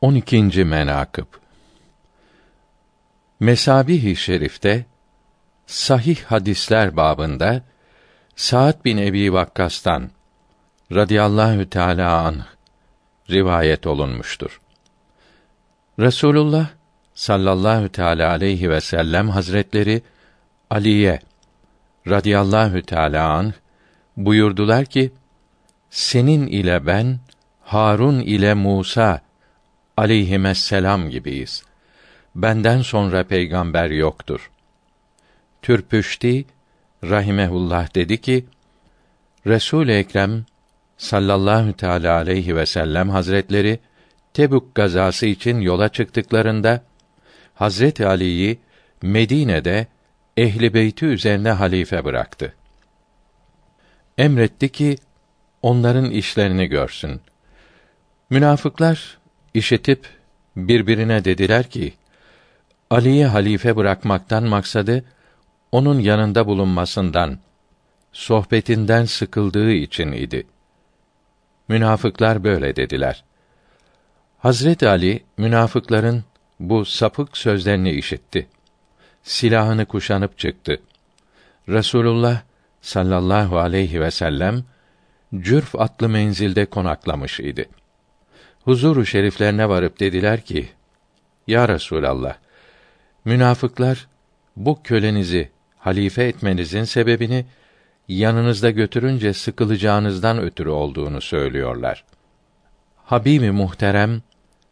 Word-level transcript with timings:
12. 0.00 0.64
menakıb 0.64 1.26
Mesabih-i 3.40 4.16
Şerif'te 4.16 4.86
sahih 5.66 6.22
hadisler 6.22 6.96
babında 6.96 7.62
Sa'd 8.36 8.84
bin 8.84 8.96
Ebi 8.98 9.32
Vakkas'tan 9.32 10.10
radıyallahu 10.92 11.70
teala 11.70 12.22
anh 12.22 12.44
rivayet 13.30 13.86
olunmuştur. 13.86 14.60
Resulullah 15.98 16.68
sallallahu 17.14 17.88
teala 17.88 18.30
aleyhi 18.30 18.70
ve 18.70 18.80
sellem 18.80 19.28
hazretleri 19.28 20.02
Ali'ye 20.70 21.20
radıyallahu 22.08 22.82
teala 22.82 23.32
anh 23.32 23.52
buyurdular 24.16 24.84
ki 24.84 25.12
senin 25.90 26.46
ile 26.46 26.86
ben 26.86 27.18
Harun 27.60 28.20
ile 28.20 28.54
Musa 28.54 29.25
aleyhisselam 29.96 31.10
gibiyiz. 31.10 31.62
Benden 32.34 32.82
sonra 32.82 33.24
peygamber 33.24 33.90
yoktur. 33.90 34.50
Türpüşti 35.62 36.44
rahimehullah 37.04 37.94
dedi 37.94 38.20
ki 38.20 38.46
Resul 39.46 39.88
Ekrem 39.88 40.44
sallallahu 40.96 41.72
teala 41.72 42.16
aleyhi 42.16 42.56
ve 42.56 42.66
sellem 42.66 43.10
hazretleri 43.10 43.78
Tebük 44.34 44.74
gazası 44.74 45.26
için 45.26 45.60
yola 45.60 45.88
çıktıklarında 45.88 46.82
Hazreti 47.54 48.06
Ali'yi 48.06 48.58
Medine'de 49.02 49.86
ehli 50.36 50.74
beyti 50.74 51.06
üzerine 51.06 51.50
halife 51.50 52.04
bıraktı. 52.04 52.54
Emretti 54.18 54.68
ki 54.68 54.96
onların 55.62 56.10
işlerini 56.10 56.66
görsün. 56.66 57.20
Münafıklar 58.30 59.18
işitip 59.56 60.06
birbirine 60.56 61.24
dediler 61.24 61.70
ki 61.70 61.94
Ali'yi 62.90 63.26
halife 63.26 63.76
bırakmaktan 63.76 64.44
maksadı 64.44 65.04
onun 65.72 65.98
yanında 65.98 66.46
bulunmasından, 66.46 67.38
sohbetinden 68.12 69.04
sıkıldığı 69.04 69.72
için 69.72 70.12
idi. 70.12 70.46
Münafıklar 71.68 72.44
böyle 72.44 72.76
dediler. 72.76 73.24
Hazret 74.38 74.82
Ali 74.82 75.24
münafıkların 75.38 76.24
bu 76.60 76.84
sapık 76.84 77.36
sözlerini 77.36 77.90
işitti. 77.90 78.46
Silahını 79.22 79.86
kuşanıp 79.86 80.38
çıktı. 80.38 80.80
Resulullah 81.68 82.42
sallallahu 82.80 83.58
aleyhi 83.58 84.00
ve 84.00 84.10
sellem 84.10 84.64
Cürf 85.34 85.74
atlı 85.74 86.08
menzilde 86.08 86.66
konaklamış 86.66 87.40
idi. 87.40 87.68
Huzuru 88.66 89.06
şeriflerine 89.06 89.68
varıp 89.68 90.00
dediler 90.00 90.40
ki: 90.40 90.68
Ya 91.46 91.68
Resulallah, 91.68 92.36
münafıklar 93.24 94.08
bu 94.56 94.82
kölenizi 94.82 95.50
halife 95.78 96.24
etmenizin 96.24 96.84
sebebini 96.84 97.46
yanınızda 98.08 98.70
götürünce 98.70 99.32
sıkılacağınızdan 99.32 100.38
ötürü 100.38 100.68
olduğunu 100.68 101.20
söylüyorlar. 101.20 102.04
Habibi 103.04 103.50
muhterem 103.50 104.22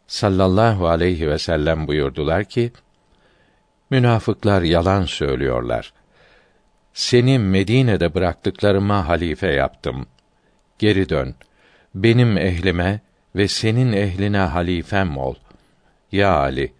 sallallahu 0.06 0.88
aleyhi 0.88 1.28
ve 1.28 1.38
sellem 1.38 1.86
buyurdular 1.86 2.44
ki: 2.44 2.72
Münafıklar 3.90 4.62
yalan 4.62 5.04
söylüyorlar. 5.04 5.92
Seni 6.92 7.38
Medine'de 7.38 8.14
bıraktıklarıma 8.14 9.08
halife 9.08 9.52
yaptım. 9.52 10.06
Geri 10.78 11.08
dön. 11.08 11.34
Benim 11.94 12.38
ehlime 12.38 13.00
ve 13.36 13.48
senin 13.48 13.92
ehline 13.92 14.38
halifem 14.38 15.18
ol. 15.18 15.34
Ya 16.12 16.36
Ali, 16.36 16.72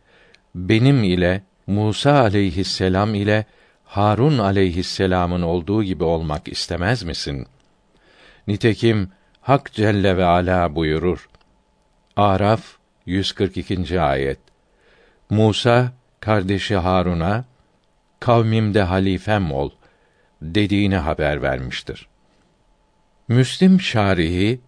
benim 0.55 1.05
ile 1.05 1.43
Musa 1.67 2.21
aleyhisselam 2.21 3.15
ile 3.15 3.45
Harun 3.85 4.39
aleyhisselamın 4.39 5.43
olduğu 5.43 5.83
gibi 5.83 6.05
olmak 6.05 6.48
istemez 6.48 7.03
misin? 7.03 7.47
Nitekim 8.47 9.11
Hak 9.41 9.73
Celle 9.73 10.17
ve 10.17 10.25
Ala 10.25 10.75
buyurur. 10.75 11.29
Araf 12.17 12.63
142. 13.07 14.01
ayet. 14.01 14.39
Musa 15.31 15.93
kardeşi 16.20 16.77
Harun'a 16.77 17.45
kavmimde 18.20 18.83
halifem 18.83 19.53
ol 19.53 19.70
dediğini 20.43 20.97
haber 20.97 21.43
vermiştir. 21.43 22.09
Müslim 23.29 23.81
şarihi 23.81 24.61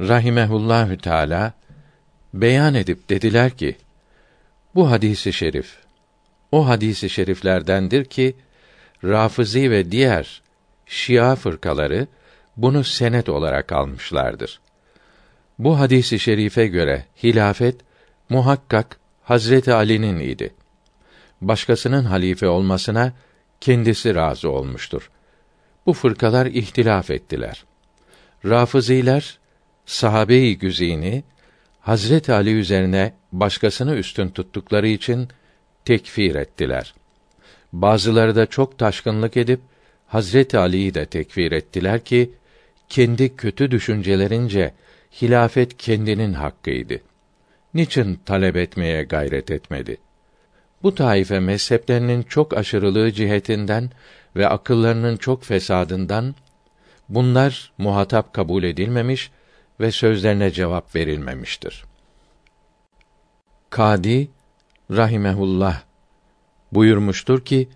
rahimehullahü 0.00 0.98
teala 0.98 1.52
beyan 2.34 2.74
edip 2.74 3.08
dediler 3.08 3.50
ki 3.50 3.76
bu 4.74 4.90
hadisi 4.90 5.32
şerif 5.32 5.78
o 6.52 6.68
hadisi 6.68 7.10
şeriflerdendir 7.10 8.04
ki 8.04 8.36
Rafizi 9.04 9.70
ve 9.70 9.90
diğer 9.90 10.42
Şia 10.86 11.36
fırkaları 11.36 12.06
bunu 12.56 12.84
senet 12.84 13.28
olarak 13.28 13.72
almışlardır. 13.72 14.60
Bu 15.58 15.78
hadisi 15.78 16.18
şerife 16.18 16.66
göre 16.66 17.04
hilafet 17.22 17.76
muhakkak 18.28 18.98
Hazreti 19.22 19.72
Ali'nin 19.72 20.20
idi. 20.20 20.54
Başkasının 21.40 22.04
halife 22.04 22.48
olmasına 22.48 23.12
kendisi 23.60 24.14
razı 24.14 24.50
olmuştur. 24.50 25.10
Bu 25.86 25.92
fırkalar 25.92 26.46
ihtilaf 26.46 27.10
ettiler. 27.10 27.64
Rafiziler 28.44 29.38
sahabe-i 29.88 30.58
güzini 30.58 31.22
Hazret 31.80 32.30
Ali 32.30 32.52
üzerine 32.52 33.14
başkasını 33.32 33.94
üstün 33.94 34.28
tuttukları 34.28 34.88
için 34.88 35.28
tekfir 35.84 36.34
ettiler. 36.34 36.94
Bazıları 37.72 38.36
da 38.36 38.46
çok 38.46 38.78
taşkınlık 38.78 39.36
edip 39.36 39.60
Hazreti 40.06 40.58
Ali'yi 40.58 40.94
de 40.94 41.06
tekfir 41.06 41.52
ettiler 41.52 42.04
ki 42.04 42.30
kendi 42.88 43.36
kötü 43.36 43.70
düşüncelerince 43.70 44.74
hilafet 45.22 45.76
kendinin 45.76 46.32
hakkıydı. 46.32 47.00
Niçin 47.74 48.14
talep 48.26 48.56
etmeye 48.56 49.02
gayret 49.02 49.50
etmedi? 49.50 49.96
Bu 50.82 50.94
taife 50.94 51.40
mezheplerinin 51.40 52.22
çok 52.22 52.56
aşırılığı 52.56 53.12
cihetinden 53.12 53.90
ve 54.36 54.48
akıllarının 54.48 55.16
çok 55.16 55.44
fesadından 55.44 56.34
bunlar 57.08 57.72
muhatap 57.78 58.32
kabul 58.32 58.62
edilmemiş 58.62 59.30
ve 59.80 59.92
sözlerine 59.92 60.50
cevap 60.50 60.94
verilmemiştir. 60.96 61.84
Kadi 63.70 64.30
rahimehullah 64.90 65.82
buyurmuştur 66.72 67.44
ki 67.44 67.68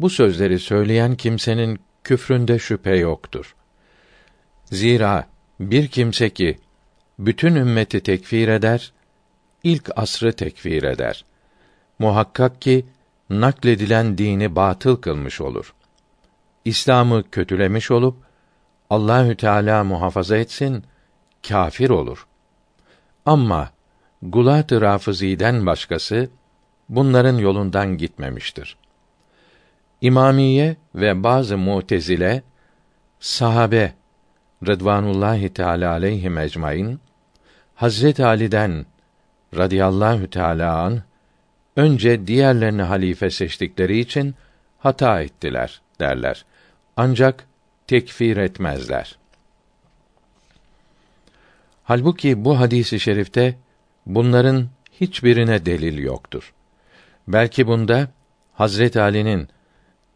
bu 0.00 0.10
sözleri 0.10 0.58
söyleyen 0.58 1.14
kimsenin 1.14 1.80
küfründe 2.04 2.58
şüphe 2.58 2.96
yoktur. 2.96 3.54
Zira 4.64 5.28
bir 5.60 5.88
kimse 5.88 6.30
ki 6.30 6.58
bütün 7.18 7.54
ümmeti 7.54 8.00
tekfir 8.00 8.48
eder, 8.48 8.92
ilk 9.62 9.90
asrı 9.96 10.32
tekfir 10.32 10.82
eder. 10.82 11.24
Muhakkak 11.98 12.62
ki 12.62 12.86
nakledilen 13.30 14.18
dini 14.18 14.56
batıl 14.56 14.96
kılmış 14.96 15.40
olur. 15.40 15.74
İslam'ı 16.64 17.30
kötülemiş 17.30 17.90
olup 17.90 18.16
Allahü 18.90 19.36
Teala 19.36 19.84
muhafaza 19.84 20.36
etsin 20.36 20.84
kâfir 21.48 21.90
olur. 21.90 22.26
Ama 23.26 23.70
Gulat-ı 24.22 24.80
Rafızî'den 24.80 25.66
başkası 25.66 26.30
bunların 26.88 27.38
yolundan 27.38 27.96
gitmemiştir. 27.96 28.76
İmamiye 30.00 30.76
ve 30.94 31.22
bazı 31.22 31.58
Mu'tezile 31.58 32.42
sahabe 33.20 33.92
Rıdvanullahi 34.66 35.54
Teala 35.54 35.90
aleyhi 35.90 36.40
ecmaîn 36.40 37.00
Hazret 37.74 38.20
Ali'den 38.20 38.86
radıyallahu 39.56 40.30
teala 40.30 40.78
an 40.78 41.02
önce 41.76 42.26
diğerlerini 42.26 42.82
halife 42.82 43.30
seçtikleri 43.30 43.98
için 43.98 44.34
hata 44.78 45.22
ettiler 45.22 45.80
derler. 46.00 46.44
Ancak 46.96 47.46
tekfir 47.86 48.36
etmezler. 48.36 49.18
Halbuki 51.84 52.44
bu 52.44 52.60
hadisi 52.60 53.00
şerifte 53.00 53.58
bunların 54.06 54.68
hiçbirine 55.00 55.66
delil 55.66 55.98
yoktur. 55.98 56.52
Belki 57.28 57.66
bunda 57.66 58.08
Hazret 58.52 58.96
Ali'nin 58.96 59.48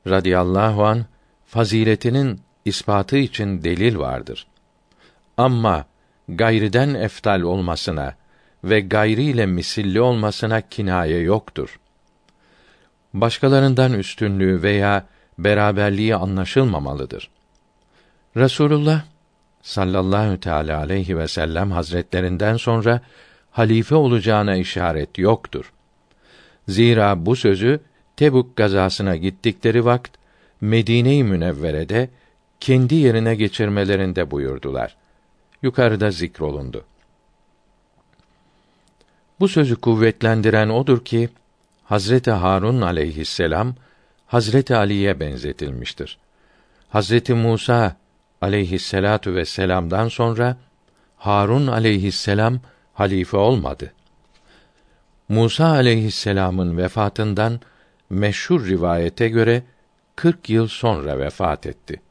radıyallahu 0.06 0.84
an 0.86 1.06
faziletinin 1.46 2.40
ispatı 2.64 3.16
için 3.16 3.64
delil 3.64 3.98
vardır. 3.98 4.46
Ama 5.36 5.86
gayriden 6.28 6.94
eftal 6.94 7.40
olmasına 7.40 8.14
ve 8.64 8.80
gayriyle 8.80 9.46
misilli 9.46 10.00
olmasına 10.00 10.60
kinaye 10.60 11.18
yoktur. 11.18 11.80
Başkalarından 13.14 13.92
üstünlüğü 13.92 14.62
veya 14.62 15.06
beraberliği 15.38 16.16
anlaşılmamalıdır. 16.16 17.30
Resulullah 18.36 19.02
sallallahu 19.66 20.40
teala 20.40 20.78
aleyhi 20.78 21.18
ve 21.18 21.28
sellem 21.28 21.70
hazretlerinden 21.70 22.56
sonra 22.56 23.00
halife 23.50 23.94
olacağına 23.94 24.56
işaret 24.56 25.18
yoktur. 25.18 25.72
Zira 26.68 27.26
bu 27.26 27.36
sözü 27.36 27.80
Tebuk 28.16 28.56
gazasına 28.56 29.16
gittikleri 29.16 29.84
vakt 29.84 30.10
Medine-i 30.60 31.24
Münevvere'de 31.24 32.10
kendi 32.60 32.94
yerine 32.94 33.34
geçirmelerinde 33.34 34.30
buyurdular. 34.30 34.96
Yukarıda 35.62 36.10
zikrolundu. 36.10 36.84
Bu 39.40 39.48
sözü 39.48 39.76
kuvvetlendiren 39.76 40.68
odur 40.68 41.04
ki 41.04 41.28
Hazreti 41.84 42.30
Harun 42.30 42.80
aleyhisselam 42.80 43.74
Hazreti 44.26 44.76
Ali'ye 44.76 45.20
benzetilmiştir. 45.20 46.18
Hazreti 46.88 47.34
Musa 47.34 47.96
aleyhisselatu 48.42 49.34
vesselam'dan 49.34 50.08
sonra 50.08 50.56
Harun 51.16 51.66
aleyhisselam 51.66 52.60
halife 52.94 53.36
olmadı. 53.36 53.92
Musa 55.28 55.66
aleyhisselam'ın 55.66 56.76
vefatından 56.76 57.60
meşhur 58.10 58.66
rivayete 58.66 59.28
göre 59.28 59.62
40 60.16 60.50
yıl 60.50 60.68
sonra 60.68 61.18
vefat 61.18 61.66
etti. 61.66 62.02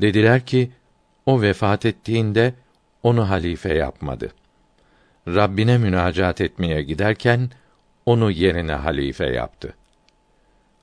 Dediler 0.00 0.46
ki 0.46 0.70
o 1.26 1.42
vefat 1.42 1.86
ettiğinde 1.86 2.54
onu 3.02 3.30
halife 3.30 3.74
yapmadı. 3.74 4.32
Rabbine 5.28 5.78
münacat 5.78 6.40
etmeye 6.40 6.82
giderken 6.82 7.50
onu 8.06 8.30
yerine 8.30 8.72
halife 8.72 9.26
yaptı. 9.26 9.74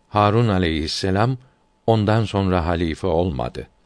Harun 0.10 0.48
aleyhisselam 0.48 1.38
ondan 1.88 2.26
sonra 2.26 2.66
halife 2.66 3.08
olmadı.'' 3.08 3.79